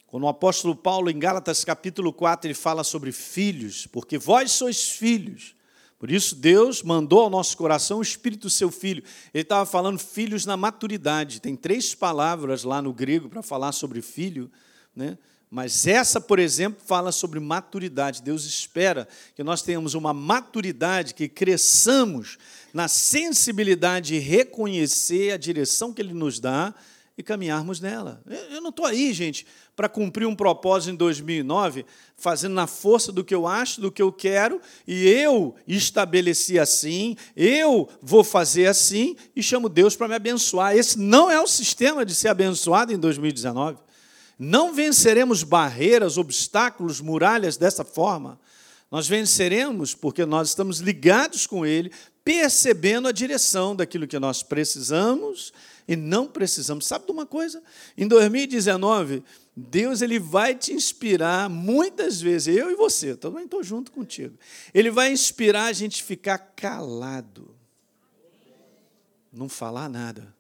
[0.07, 4.91] Quando o apóstolo Paulo, em Gálatas capítulo 4, ele fala sobre filhos, porque vós sois
[4.91, 5.57] filhos.
[5.99, 9.03] Por isso, Deus mandou ao nosso coração o Espírito do seu Filho.
[9.35, 11.41] Ele estava falando filhos na maturidade.
[11.41, 14.51] Tem três palavras lá no grego para falar sobre filho,
[14.95, 15.19] né?
[15.57, 18.21] Mas essa, por exemplo, fala sobre maturidade.
[18.23, 22.37] Deus espera que nós tenhamos uma maturidade, que cresçamos
[22.75, 26.75] na sensibilidade de reconhecer a direção que Ele nos dá
[27.17, 28.23] e caminharmos nela.
[28.51, 31.87] Eu não estou aí, gente, para cumprir um propósito em 2009,
[32.19, 37.17] fazendo na força do que eu acho, do que eu quero, e eu estabeleci assim,
[37.35, 40.77] eu vou fazer assim, e chamo Deus para me abençoar.
[40.77, 43.86] Esse não é o sistema de ser abençoado em 2019.
[44.39, 48.39] Não venceremos barreiras, obstáculos, muralhas dessa forma.
[48.91, 51.91] Nós venceremos porque nós estamos ligados com Ele,
[52.23, 55.53] percebendo a direção daquilo que nós precisamos
[55.89, 56.87] e não precisamos.
[56.87, 57.63] Sabe de uma coisa?
[57.97, 59.23] Em 2019,
[59.57, 64.37] Deus ele vai te inspirar muitas vezes, eu e você, também estou junto contigo.
[64.75, 67.55] Ele vai inspirar a gente ficar calado,
[69.33, 70.36] não falar nada.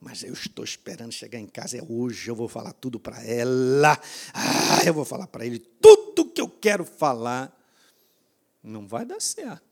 [0.00, 4.00] Mas eu estou esperando chegar em casa, é hoje, eu vou falar tudo para ela.
[4.32, 7.52] Ah, eu vou falar para ele tudo que eu quero falar.
[8.62, 9.66] Não vai dar certo.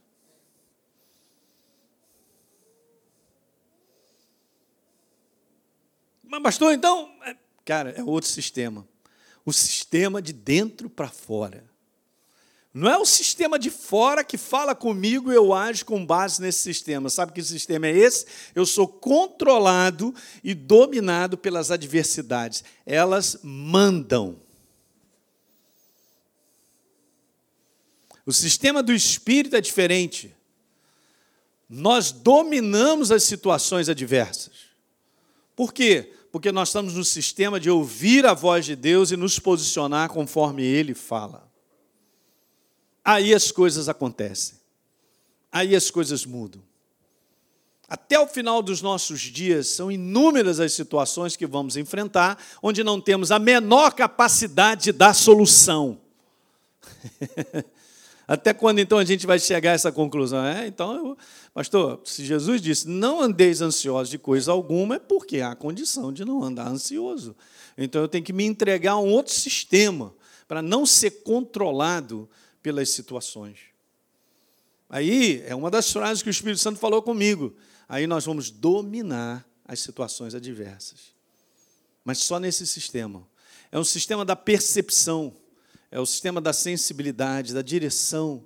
[6.25, 8.87] Mas, pastor, então, é, cara, é outro sistema.
[9.45, 11.65] O sistema de dentro para fora.
[12.77, 16.59] Não é o sistema de fora que fala comigo e eu ajo com base nesse
[16.59, 17.09] sistema.
[17.09, 18.27] Sabe que sistema é esse?
[18.55, 22.63] Eu sou controlado e dominado pelas adversidades.
[22.85, 24.37] Elas mandam.
[28.27, 30.37] O sistema do espírito é diferente.
[31.71, 34.53] Nós dominamos as situações adversas.
[35.57, 36.13] Por quê?
[36.31, 40.63] porque nós estamos no sistema de ouvir a voz de Deus e nos posicionar conforme
[40.63, 41.46] Ele fala.
[43.07, 44.57] Aí as coisas acontecem,
[45.53, 46.61] aí as coisas mudam.
[47.89, 53.01] Até o final dos nossos dias, são inúmeras as situações que vamos enfrentar, onde não
[53.01, 56.01] temos a menor capacidade da solução.
[58.27, 60.45] Até quando então a gente vai chegar a essa conclusão?
[60.45, 61.19] É, então, eu,
[61.55, 66.25] pastor, se Jesus disse, não andeis ansiosos de coisa alguma, é porque há condição de
[66.25, 67.37] não andar ansioso.
[67.79, 70.13] Então eu tenho que me entregar a um outro sistema
[70.49, 72.29] para não ser controlado
[72.67, 73.59] pelas situações.
[74.91, 77.55] Aí é uma das frases que o Espírito Santo falou comigo.
[77.89, 81.15] Aí nós vamos dominar as situações adversas.
[82.05, 83.25] Mas só nesse sistema.
[83.71, 85.33] É um sistema da percepção
[85.91, 88.45] é o sistema da sensibilidade, da direção,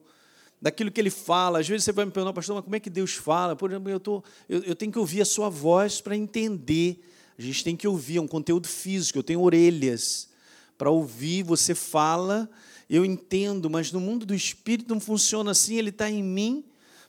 [0.61, 1.61] daquilo que ele fala.
[1.61, 3.57] Às vezes você vai me perguntar, pastor, mas como é que Deus fala?
[3.57, 7.03] Por exemplo, eu, tô, eu, eu tenho que ouvir a sua voz para entender.
[7.39, 10.29] A gente tem que ouvir, é um conteúdo físico, eu tenho orelhas
[10.77, 12.49] para ouvir, você fala,
[12.97, 16.65] eu entendo, mas no mundo do espírito não funciona assim, ele está em mim.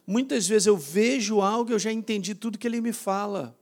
[0.06, 3.56] Muitas vezes eu vejo algo e eu já entendi tudo que ele me fala.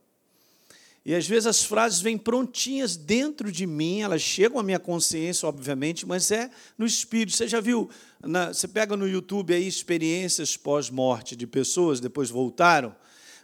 [1.03, 5.49] E às vezes as frases vêm prontinhas dentro de mim, elas chegam à minha consciência,
[5.49, 7.35] obviamente, mas é no espírito.
[7.35, 7.89] Você já viu,
[8.21, 12.95] na, você pega no YouTube aí experiências pós-morte de pessoas, depois voltaram.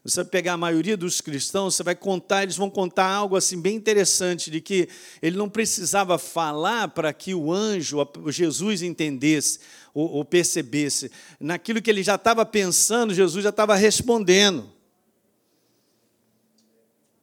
[0.07, 3.59] Você vai pegar a maioria dos cristãos, você vai contar, eles vão contar algo assim
[3.59, 4.87] bem interessante, de que
[5.21, 9.59] ele não precisava falar para que o anjo, Jesus entendesse
[9.93, 11.11] ou, ou percebesse.
[11.37, 14.71] Naquilo que ele já estava pensando, Jesus já estava respondendo.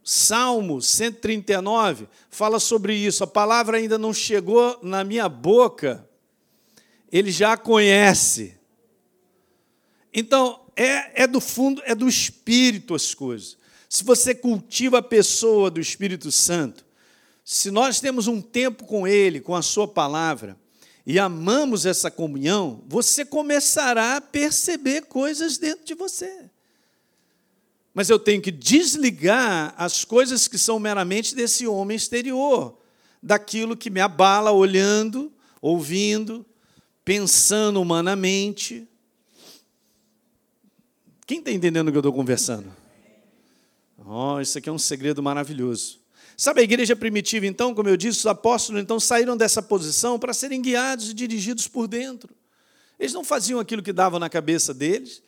[0.02, 3.24] Salmo 139 fala sobre isso.
[3.24, 6.06] A palavra ainda não chegou na minha boca,
[7.10, 8.58] ele já conhece.
[10.12, 13.56] Então, é, é do fundo, é do espírito as coisas.
[13.88, 16.84] Se você cultiva a pessoa do Espírito Santo,
[17.44, 20.58] se nós temos um tempo com Ele, com a Sua palavra,
[21.06, 26.50] e amamos essa comunhão, você começará a perceber coisas dentro de você
[27.94, 32.76] mas eu tenho que desligar as coisas que são meramente desse homem exterior,
[33.22, 35.32] daquilo que me abala olhando,
[35.62, 36.44] ouvindo,
[37.04, 38.86] pensando humanamente.
[41.26, 42.70] Quem está entendendo o que eu estou conversando?
[44.06, 45.98] Oh, isso aqui é um segredo maravilhoso.
[46.36, 50.34] Sabe a igreja primitiva, então, como eu disse, os apóstolos então saíram dessa posição para
[50.34, 52.34] serem guiados e dirigidos por dentro.
[52.98, 55.22] Eles não faziam aquilo que dava na cabeça deles,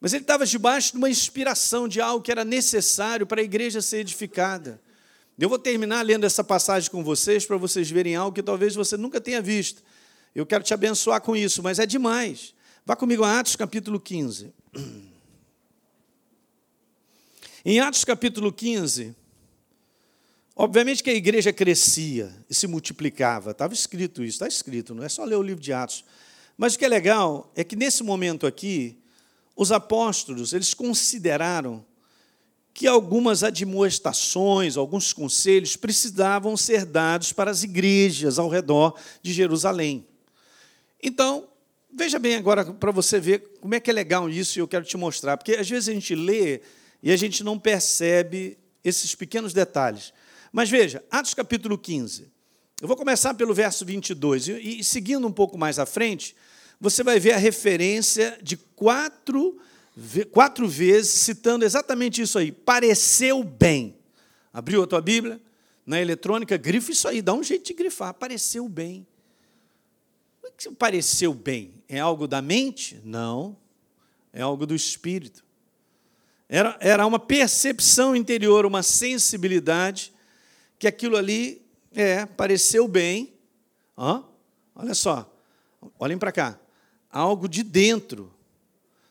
[0.00, 3.80] mas ele estava debaixo de uma inspiração de algo que era necessário para a igreja
[3.80, 4.80] ser edificada.
[5.38, 8.96] Eu vou terminar lendo essa passagem com vocês para vocês verem algo que talvez você
[8.96, 9.82] nunca tenha visto.
[10.34, 12.54] Eu quero te abençoar com isso, mas é demais.
[12.88, 14.50] Vá comigo a Atos capítulo 15.
[17.62, 19.14] Em Atos capítulo 15,
[20.56, 23.50] obviamente que a igreja crescia e se multiplicava.
[23.50, 26.02] Estava escrito isso, está escrito, não é só ler o livro de Atos.
[26.56, 28.96] Mas o que é legal é que nesse momento aqui,
[29.54, 31.84] os apóstolos, eles consideraram
[32.72, 40.06] que algumas admoestações, alguns conselhos precisavam ser dados para as igrejas ao redor de Jerusalém.
[41.02, 41.50] Então,
[41.98, 44.84] veja bem agora para você ver como é que é legal isso e eu quero
[44.84, 46.60] te mostrar, porque às vezes a gente lê
[47.02, 50.12] e a gente não percebe esses pequenos detalhes.
[50.52, 52.30] Mas veja, Atos capítulo 15.
[52.80, 54.48] Eu vou começar pelo verso 22.
[54.48, 56.36] E, seguindo um pouco mais à frente,
[56.80, 59.60] você vai ver a referência de quatro,
[60.30, 62.52] quatro vezes, citando exatamente isso aí.
[62.52, 63.96] Pareceu bem.
[64.52, 65.40] Abriu a tua Bíblia?
[65.84, 68.14] Na eletrônica, grifa isso aí, dá um jeito de grifar.
[68.14, 69.06] Pareceu bem.
[70.48, 71.74] O que pareceu bem?
[71.88, 73.00] É algo da mente?
[73.04, 73.56] Não.
[74.32, 75.44] É algo do espírito.
[76.48, 80.12] Era, era uma percepção interior, uma sensibilidade,
[80.78, 83.34] que aquilo ali é, pareceu bem.
[84.74, 85.30] Olha só,
[85.98, 86.58] olhem para cá.
[87.10, 88.32] Algo de dentro,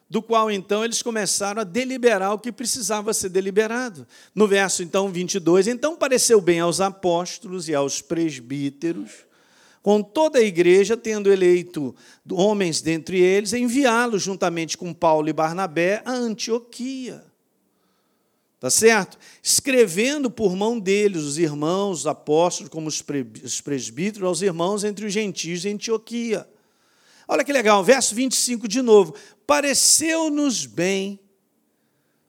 [0.09, 4.07] do qual então eles começaram a deliberar o que precisava ser deliberado.
[4.33, 9.26] No verso então 22, então pareceu bem aos apóstolos e aos presbíteros
[9.87, 11.95] com toda a igreja, tendo eleito
[12.29, 17.23] homens dentre eles, enviá-los juntamente com Paulo e Barnabé a Antioquia.
[18.59, 19.17] Tá certo?
[19.41, 25.13] Escrevendo por mão deles, os irmãos, os apóstolos, como os presbíteros, aos irmãos entre os
[25.13, 26.45] gentios de Antioquia.
[27.25, 29.15] Olha que legal, verso 25 de novo.
[29.45, 31.17] Pareceu-nos bem.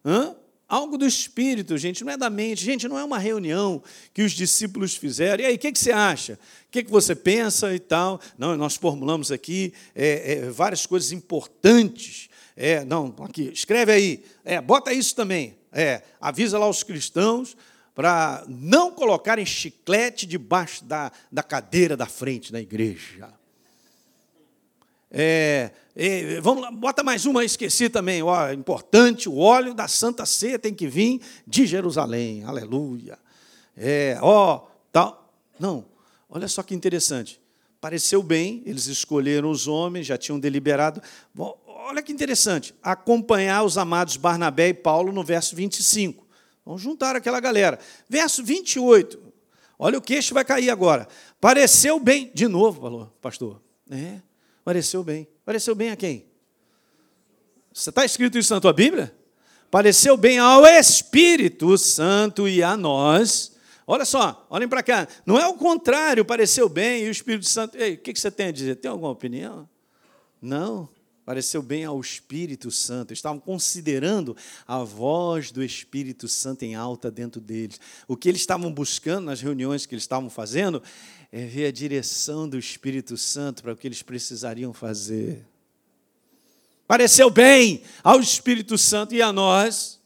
[0.04, 0.36] Hã?
[0.68, 2.62] Algo do espírito, gente, não é da mente.
[2.62, 5.42] Gente, não é uma reunião que os discípulos fizeram.
[5.42, 6.34] E aí, o que, que você acha?
[6.34, 8.20] O que, que você pensa e tal?
[8.36, 12.28] Não, nós formulamos aqui é, é, várias coisas importantes.
[12.54, 14.24] É, não, aqui, escreve aí.
[14.44, 15.56] É, bota isso também.
[15.72, 17.56] É, avisa lá os cristãos
[17.94, 23.32] para não colocarem chiclete debaixo da, da cadeira da frente da igreja.
[25.10, 30.24] É, é, vamos lá, bota mais uma, esqueci também, ó, importante, o óleo da Santa
[30.24, 33.18] Ceia tem que vir de Jerusalém, aleluia.
[33.76, 35.34] É, ó, tal.
[35.58, 35.84] Não,
[36.30, 37.42] olha só que interessante.
[37.80, 41.02] Pareceu bem, eles escolheram os homens, já tinham deliberado.
[41.34, 46.24] Bom, olha que interessante, acompanhar os amados Barnabé e Paulo no verso 25.
[46.64, 47.76] Vamos juntar aquela galera.
[48.08, 49.20] Verso 28,
[49.76, 51.08] olha o queixo vai cair agora.
[51.40, 53.60] Pareceu bem, de novo, falou, pastor.
[53.90, 54.20] É,
[54.68, 55.26] Pareceu bem.
[55.48, 56.26] Pareceu bem a quem?
[57.72, 59.16] Você está escrito isso na tua Bíblia?
[59.70, 63.56] Pareceu bem ao Espírito Santo e a nós.
[63.86, 65.08] Olha só, olhem para cá.
[65.24, 67.78] Não é o contrário, pareceu bem e o Espírito Santo.
[67.78, 68.76] Ei, o que você tem a dizer?
[68.76, 69.66] Tem alguma opinião?
[70.38, 70.86] Não.
[71.24, 73.14] Pareceu bem ao Espírito Santo.
[73.14, 77.80] Estavam considerando a voz do Espírito Santo em alta dentro deles.
[78.06, 80.82] O que eles estavam buscando nas reuniões que eles estavam fazendo
[81.30, 85.46] é ver a direção do Espírito Santo para o que eles precisariam fazer.
[86.86, 90.00] Pareceu bem ao Espírito Santo e a nós.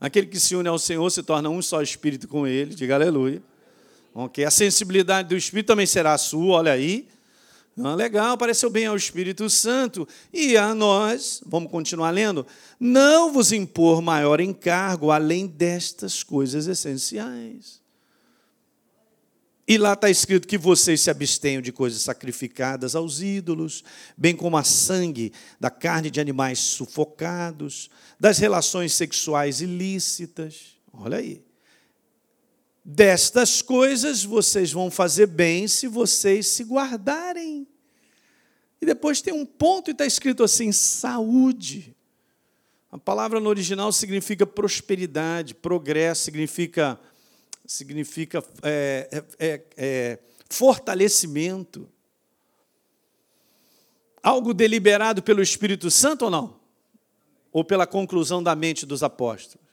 [0.00, 3.40] Aquele que se une ao Senhor se torna um só Espírito com Ele, diga aleluia.
[4.12, 7.08] Ok, a sensibilidade do Espírito também será sua, olha aí.
[7.78, 10.08] Ah, legal, pareceu bem ao Espírito Santo.
[10.32, 12.46] E a nós, vamos continuar lendo,
[12.80, 17.85] não vos impor maior encargo além destas coisas essenciais.
[19.68, 23.82] E lá está escrito que vocês se abstenham de coisas sacrificadas aos ídolos,
[24.16, 30.78] bem como a sangue da carne de animais sufocados, das relações sexuais ilícitas.
[30.92, 31.44] Olha aí.
[32.84, 37.66] Destas coisas vocês vão fazer bem se vocês se guardarem.
[38.80, 41.96] E depois tem um ponto e está escrito assim: saúde.
[42.88, 46.98] A palavra no original significa prosperidade, progresso, significa
[47.66, 51.88] significa é, é, é, é, fortalecimento.
[54.22, 56.60] Algo deliberado pelo Espírito Santo ou não?
[57.52, 59.64] Ou pela conclusão da mente dos apóstolos?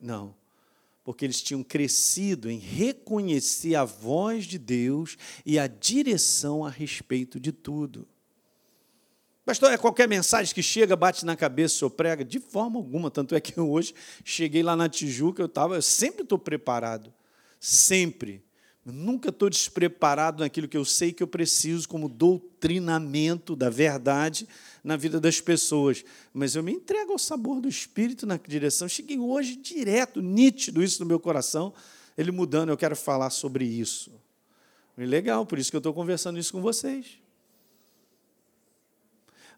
[0.00, 0.34] Não.
[1.04, 7.40] Porque eles tinham crescido em reconhecer a voz de Deus e a direção a respeito
[7.40, 8.06] de tudo.
[9.44, 12.24] Pastor, é qualquer mensagem que chega, bate na cabeça, o senhor prega?
[12.24, 13.10] De forma alguma.
[13.10, 13.92] Tanto é que hoje
[14.24, 17.12] cheguei lá na Tijuca, eu, tava, eu sempre estou preparado
[17.62, 18.44] sempre.
[18.84, 24.48] Nunca estou despreparado naquilo que eu sei que eu preciso como doutrinamento da verdade
[24.82, 26.04] na vida das pessoas.
[26.34, 28.88] Mas eu me entrego ao sabor do Espírito na direção.
[28.88, 31.72] Cheguei hoje direto, nítido isso no meu coração,
[32.18, 34.10] ele mudando, eu quero falar sobre isso.
[34.98, 37.20] E legal, por isso que eu estou conversando isso com vocês.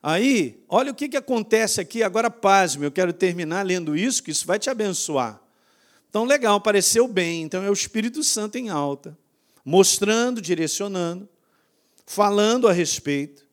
[0.02, 4.30] Aí, olha o que, que acontece aqui, agora pasme, eu quero terminar lendo isso, que
[4.30, 5.43] isso vai te abençoar.
[6.14, 7.42] Então, legal, pareceu bem.
[7.42, 9.18] Então, é o Espírito Santo em alta,
[9.64, 11.28] mostrando, direcionando,
[12.06, 13.44] falando a respeito.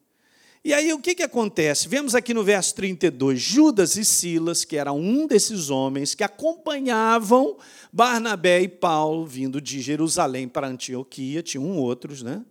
[0.63, 1.87] E aí, o que, que acontece?
[1.87, 7.57] Vemos aqui no verso 32, Judas e Silas, que era um desses homens que acompanhavam
[7.91, 12.45] Barnabé e Paulo vindo de Jerusalém para Antioquia, tinham outros, né?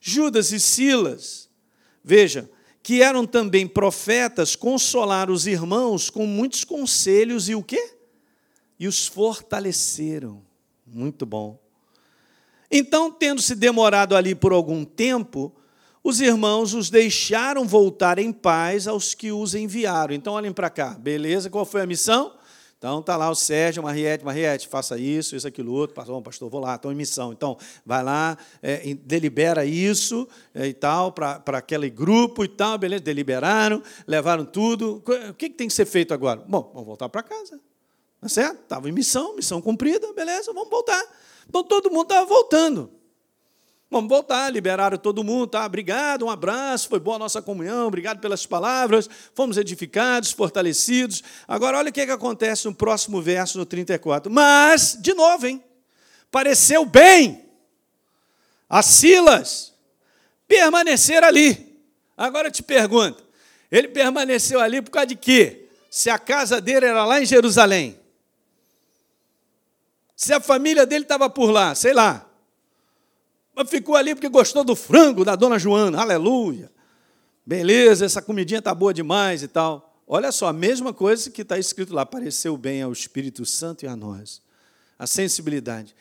[0.00, 1.48] Judas e Silas,
[2.02, 2.50] veja,
[2.82, 7.97] que eram também profetas, consolaram os irmãos com muitos conselhos e o quê?
[8.78, 10.42] E os fortaleceram.
[10.86, 11.58] Muito bom.
[12.70, 15.52] Então, tendo se demorado ali por algum tempo,
[16.04, 20.14] os irmãos os deixaram voltar em paz aos que os enviaram.
[20.14, 21.50] Então, olhem para cá, beleza?
[21.50, 22.32] Qual foi a missão?
[22.78, 25.96] Então, está lá o Sérgio, Mariette, Mariette, faça isso, isso, aquilo, outro.
[25.96, 27.32] Pastor, pastor vou lá, estou em missão.
[27.32, 33.02] Então, vai lá, é, delibera isso é, e tal, para aquele grupo e tal, beleza?
[33.02, 35.02] Deliberaram, levaram tudo.
[35.30, 36.44] O que, que tem que ser feito agora?
[36.46, 37.60] Bom, vamos voltar para casa.
[38.20, 38.62] Tá certo?
[38.62, 41.02] Estava em missão, missão cumprida, beleza, vamos voltar.
[41.48, 42.90] Então, todo mundo estava voltando.
[43.90, 45.64] Vamos voltar, liberaram todo mundo, tá?
[45.64, 51.22] Obrigado, um abraço, foi boa a nossa comunhão, obrigado pelas palavras, fomos edificados, fortalecidos.
[51.46, 54.30] Agora, olha o que, que acontece no próximo verso, no 34.
[54.30, 55.64] Mas, de novo, hein?
[56.30, 57.46] Pareceu bem
[58.68, 59.72] a Silas
[60.46, 61.80] permanecer ali.
[62.14, 63.24] Agora eu te pergunto,
[63.70, 65.66] ele permaneceu ali por causa de quê?
[65.90, 67.98] Se a casa dele era lá em Jerusalém,
[70.18, 72.28] se a família dele estava por lá, sei lá,
[73.54, 76.72] mas ficou ali porque gostou do frango da dona Joana, aleluia.
[77.46, 80.02] Beleza, essa comidinha está boa demais e tal.
[80.08, 83.86] Olha só, a mesma coisa que está escrito lá, pareceu bem ao Espírito Santo e
[83.86, 84.42] a nós.
[84.98, 85.94] A sensibilidade.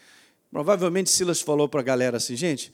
[0.51, 2.73] Provavelmente Silas falou para a galera assim, gente,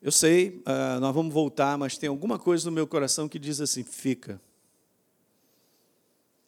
[0.00, 3.60] eu sei, uh, nós vamos voltar, mas tem alguma coisa no meu coração que diz
[3.60, 4.40] assim, fica.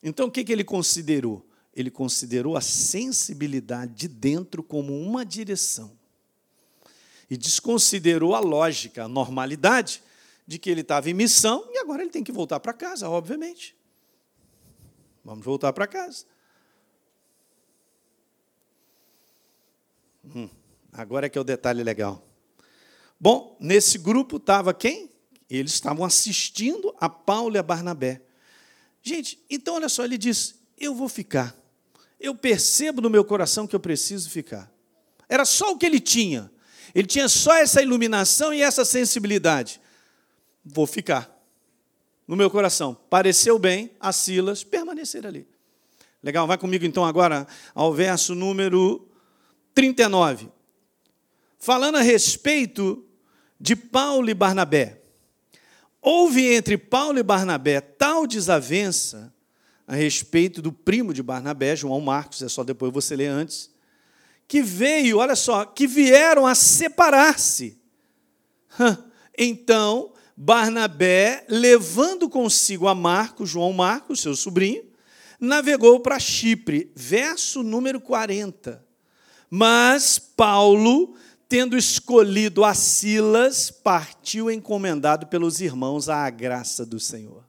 [0.01, 1.45] Então o que, que ele considerou?
[1.77, 5.93] Ele considerou a sensibilidade de dentro como uma direção
[7.29, 10.03] e desconsiderou a lógica, a normalidade
[10.47, 13.77] de que ele estava em missão e agora ele tem que voltar para casa, obviamente.
[15.23, 16.25] Vamos voltar para casa.
[20.25, 20.49] Hum,
[20.93, 22.27] agora é que é o detalhe legal.
[23.21, 25.11] Bom, nesse grupo estava quem?
[25.51, 28.23] Eles estavam assistindo a Paulo e a Barnabé.
[29.03, 31.66] Gente, então olha só, ele diz: Eu vou ficar.
[32.19, 34.73] Eu percebo no meu coração que eu preciso ficar.
[35.29, 36.51] Era só o que ele tinha.
[36.95, 39.81] Ele tinha só essa iluminação e essa sensibilidade.
[40.65, 41.31] Vou ficar
[42.27, 42.97] no meu coração.
[43.09, 45.47] Pareceu bem a Silas permanecer ali.
[46.23, 49.07] Legal, vai comigo então agora ao verso número
[49.75, 50.49] 39.
[51.59, 53.05] Falando a respeito
[53.61, 55.03] de Paulo e Barnabé.
[56.01, 59.33] Houve entre Paulo e Barnabé tal desavença
[59.87, 63.71] a respeito do primo de Barnabé, João Marcos, é só depois você ler antes,
[64.49, 67.79] que veio, olha só, que vieram a separar-se.
[69.39, 74.83] Então, Barnabé, levando consigo a Marcos, João Marcos, seu sobrinho,
[75.39, 78.85] navegou para Chipre, verso número 40.
[79.49, 81.15] Mas Paulo,
[81.49, 87.46] tendo escolhido a Silas, partiu encomendado pelos irmãos à graça do Senhor.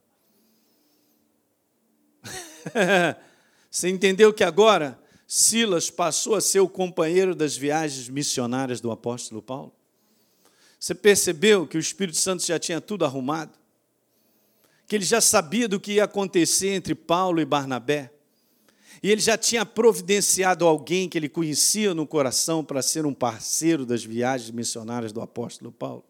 [3.70, 9.42] Você entendeu que agora Silas passou a ser o companheiro das viagens missionárias do apóstolo
[9.42, 9.72] Paulo?
[10.78, 13.58] Você percebeu que o Espírito Santo já tinha tudo arrumado?
[14.86, 18.10] Que ele já sabia do que ia acontecer entre Paulo e Barnabé?
[19.02, 23.84] E ele já tinha providenciado alguém que ele conhecia no coração para ser um parceiro
[23.84, 26.04] das viagens missionárias do apóstolo Paulo?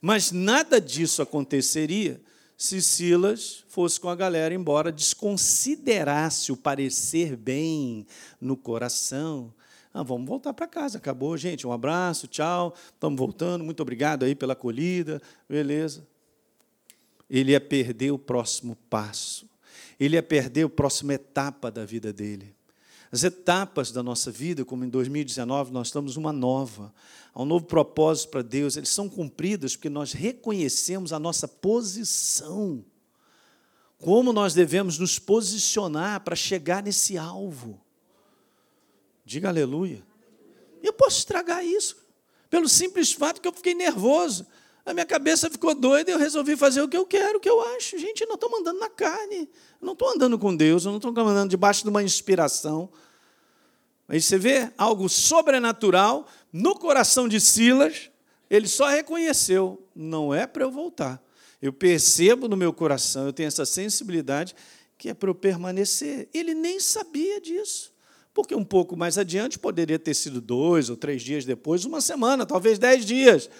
[0.00, 2.20] Mas nada disso aconteceria
[2.56, 8.06] se Silas fosse com a galera embora, desconsiderasse o parecer bem
[8.40, 9.52] no coração.
[9.92, 11.66] Ah, vamos voltar para casa, acabou, gente.
[11.66, 16.06] Um abraço, tchau, estamos voltando, muito obrigado aí pela acolhida, beleza.
[17.28, 19.48] Ele ia perder o próximo passo,
[20.00, 22.55] ele ia perder a próxima etapa da vida dele.
[23.10, 26.92] As etapas da nossa vida, como em 2019 nós estamos uma nova,
[27.32, 32.84] há um novo propósito para Deus, eles são cumpridas porque nós reconhecemos a nossa posição.
[33.98, 37.80] Como nós devemos nos posicionar para chegar nesse alvo.
[39.24, 40.04] Diga aleluia.
[40.82, 41.96] Eu posso estragar isso,
[42.50, 44.46] pelo simples fato que eu fiquei nervoso.
[44.86, 47.48] A minha cabeça ficou doida e eu resolvi fazer o que eu quero, o que
[47.50, 47.98] eu acho.
[47.98, 49.48] Gente, eu não estou mandando na carne.
[49.80, 52.88] Eu não estou andando com Deus, eu não estou andando debaixo de uma inspiração.
[54.08, 58.12] Aí você vê algo sobrenatural no coração de Silas,
[58.48, 61.20] ele só reconheceu: não é para eu voltar.
[61.60, 64.54] Eu percebo no meu coração, eu tenho essa sensibilidade
[64.96, 66.28] que é para eu permanecer.
[66.32, 67.92] Ele nem sabia disso.
[68.32, 72.46] Porque um pouco mais adiante poderia ter sido dois ou três dias depois, uma semana,
[72.46, 73.50] talvez dez dias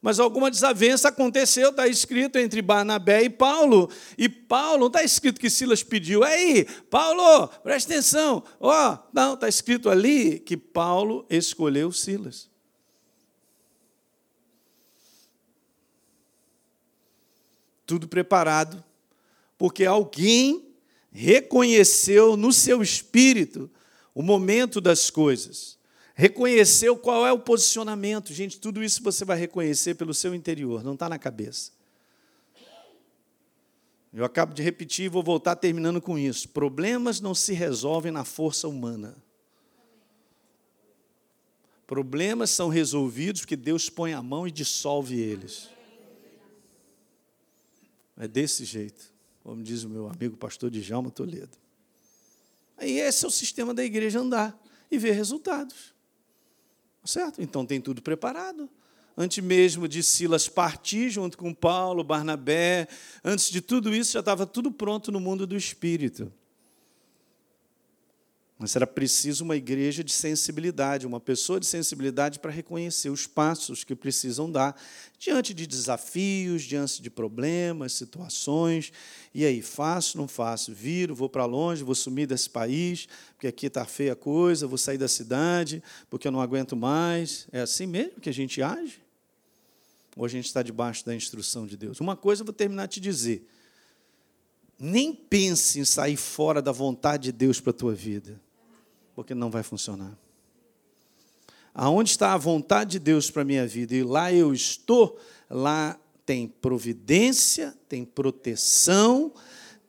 [0.00, 3.90] mas alguma desavença aconteceu, está escrito entre Barnabé e Paulo.
[4.16, 8.42] E Paulo, não está escrito que Silas pediu, aí, Paulo, presta atenção.
[8.60, 12.50] Ó, oh, não, está escrito ali que Paulo escolheu Silas.
[17.84, 18.82] Tudo preparado,
[19.56, 20.74] porque alguém
[21.10, 23.70] reconheceu no seu espírito
[24.14, 25.75] o momento das coisas
[26.18, 28.32] Reconheceu qual é o posicionamento.
[28.32, 31.72] Gente, tudo isso você vai reconhecer pelo seu interior, não está na cabeça.
[34.14, 36.48] Eu acabo de repetir e vou voltar terminando com isso.
[36.48, 39.14] Problemas não se resolvem na força humana.
[41.86, 45.68] Problemas são resolvidos porque Deus põe a mão e dissolve eles.
[48.16, 49.12] É desse jeito,
[49.42, 51.58] como diz o meu amigo pastor Djalma Toledo.
[52.78, 54.58] Aí esse é o sistema da igreja andar
[54.90, 55.94] e ver resultados.
[57.06, 57.40] Certo?
[57.40, 58.68] Então tem tudo preparado.
[59.16, 62.86] Antes mesmo de Silas partir junto com Paulo, Barnabé,
[63.24, 66.30] antes de tudo isso já estava tudo pronto no mundo do espírito.
[68.58, 73.84] Mas era preciso uma igreja de sensibilidade, uma pessoa de sensibilidade para reconhecer os passos
[73.84, 74.74] que precisam dar
[75.18, 78.90] diante de desafios, diante de problemas, situações.
[79.34, 80.72] E aí, faço, não faço?
[80.72, 84.78] Viro, vou para longe, vou sumir desse país, porque aqui está feia a coisa, vou
[84.78, 87.46] sair da cidade, porque eu não aguento mais.
[87.52, 89.02] É assim mesmo que a gente age?
[90.16, 92.00] Ou a gente está debaixo da instrução de Deus?
[92.00, 93.46] Uma coisa eu vou terminar de te dizer.
[94.78, 98.45] Nem pense em sair fora da vontade de Deus para a tua vida
[99.16, 100.16] porque não vai funcionar.
[101.74, 105.18] Aonde está a vontade de Deus para a minha vida e lá eu estou,
[105.50, 109.32] lá tem providência, tem proteção,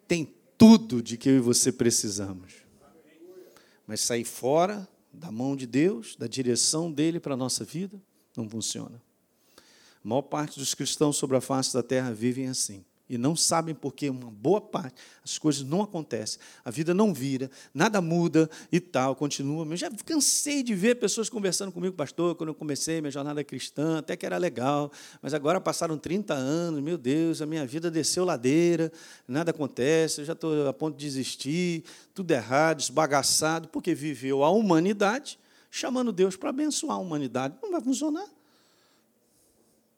[0.07, 2.53] tem tudo de que eu e você precisamos.
[3.85, 8.01] Mas sair fora da mão de Deus, da direção dele para a nossa vida,
[8.35, 9.01] não funciona.
[10.03, 13.73] A maior parte dos cristãos sobre a face da terra vivem assim e não sabem
[13.73, 18.79] porque uma boa parte as coisas não acontecem, a vida não vira, nada muda e
[18.79, 19.65] tal, continua.
[19.65, 23.99] Eu já cansei de ver pessoas conversando comigo, pastor, quando eu comecei minha jornada cristã,
[23.99, 24.91] até que era legal,
[25.21, 28.91] mas agora passaram 30 anos, meu Deus, a minha vida desceu ladeira,
[29.27, 31.83] nada acontece, eu já estou a ponto de desistir,
[32.13, 35.37] tudo errado, esbagaçado, porque viveu a humanidade
[35.69, 37.55] chamando Deus para abençoar a humanidade.
[37.61, 38.27] Não vai funcionar.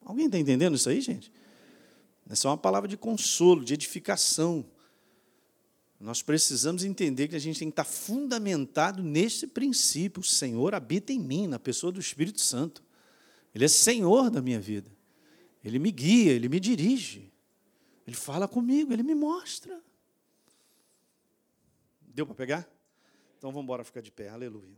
[0.04, 1.32] Alguém está entendendo isso aí, gente?
[2.30, 4.64] Essa é uma palavra de consolo, de edificação.
[6.00, 10.22] Nós precisamos entender que a gente tem que estar fundamentado nesse princípio.
[10.22, 12.84] O Senhor habita em mim, na pessoa do Espírito Santo.
[13.54, 14.90] Ele é Senhor da minha vida.
[15.64, 17.34] Ele me guia, ele me dirige.
[18.06, 19.82] Ele fala comigo, ele me mostra.
[22.02, 22.70] Deu para pegar?
[23.38, 24.30] Então vamos embora ficar de pé.
[24.30, 24.78] Aleluia.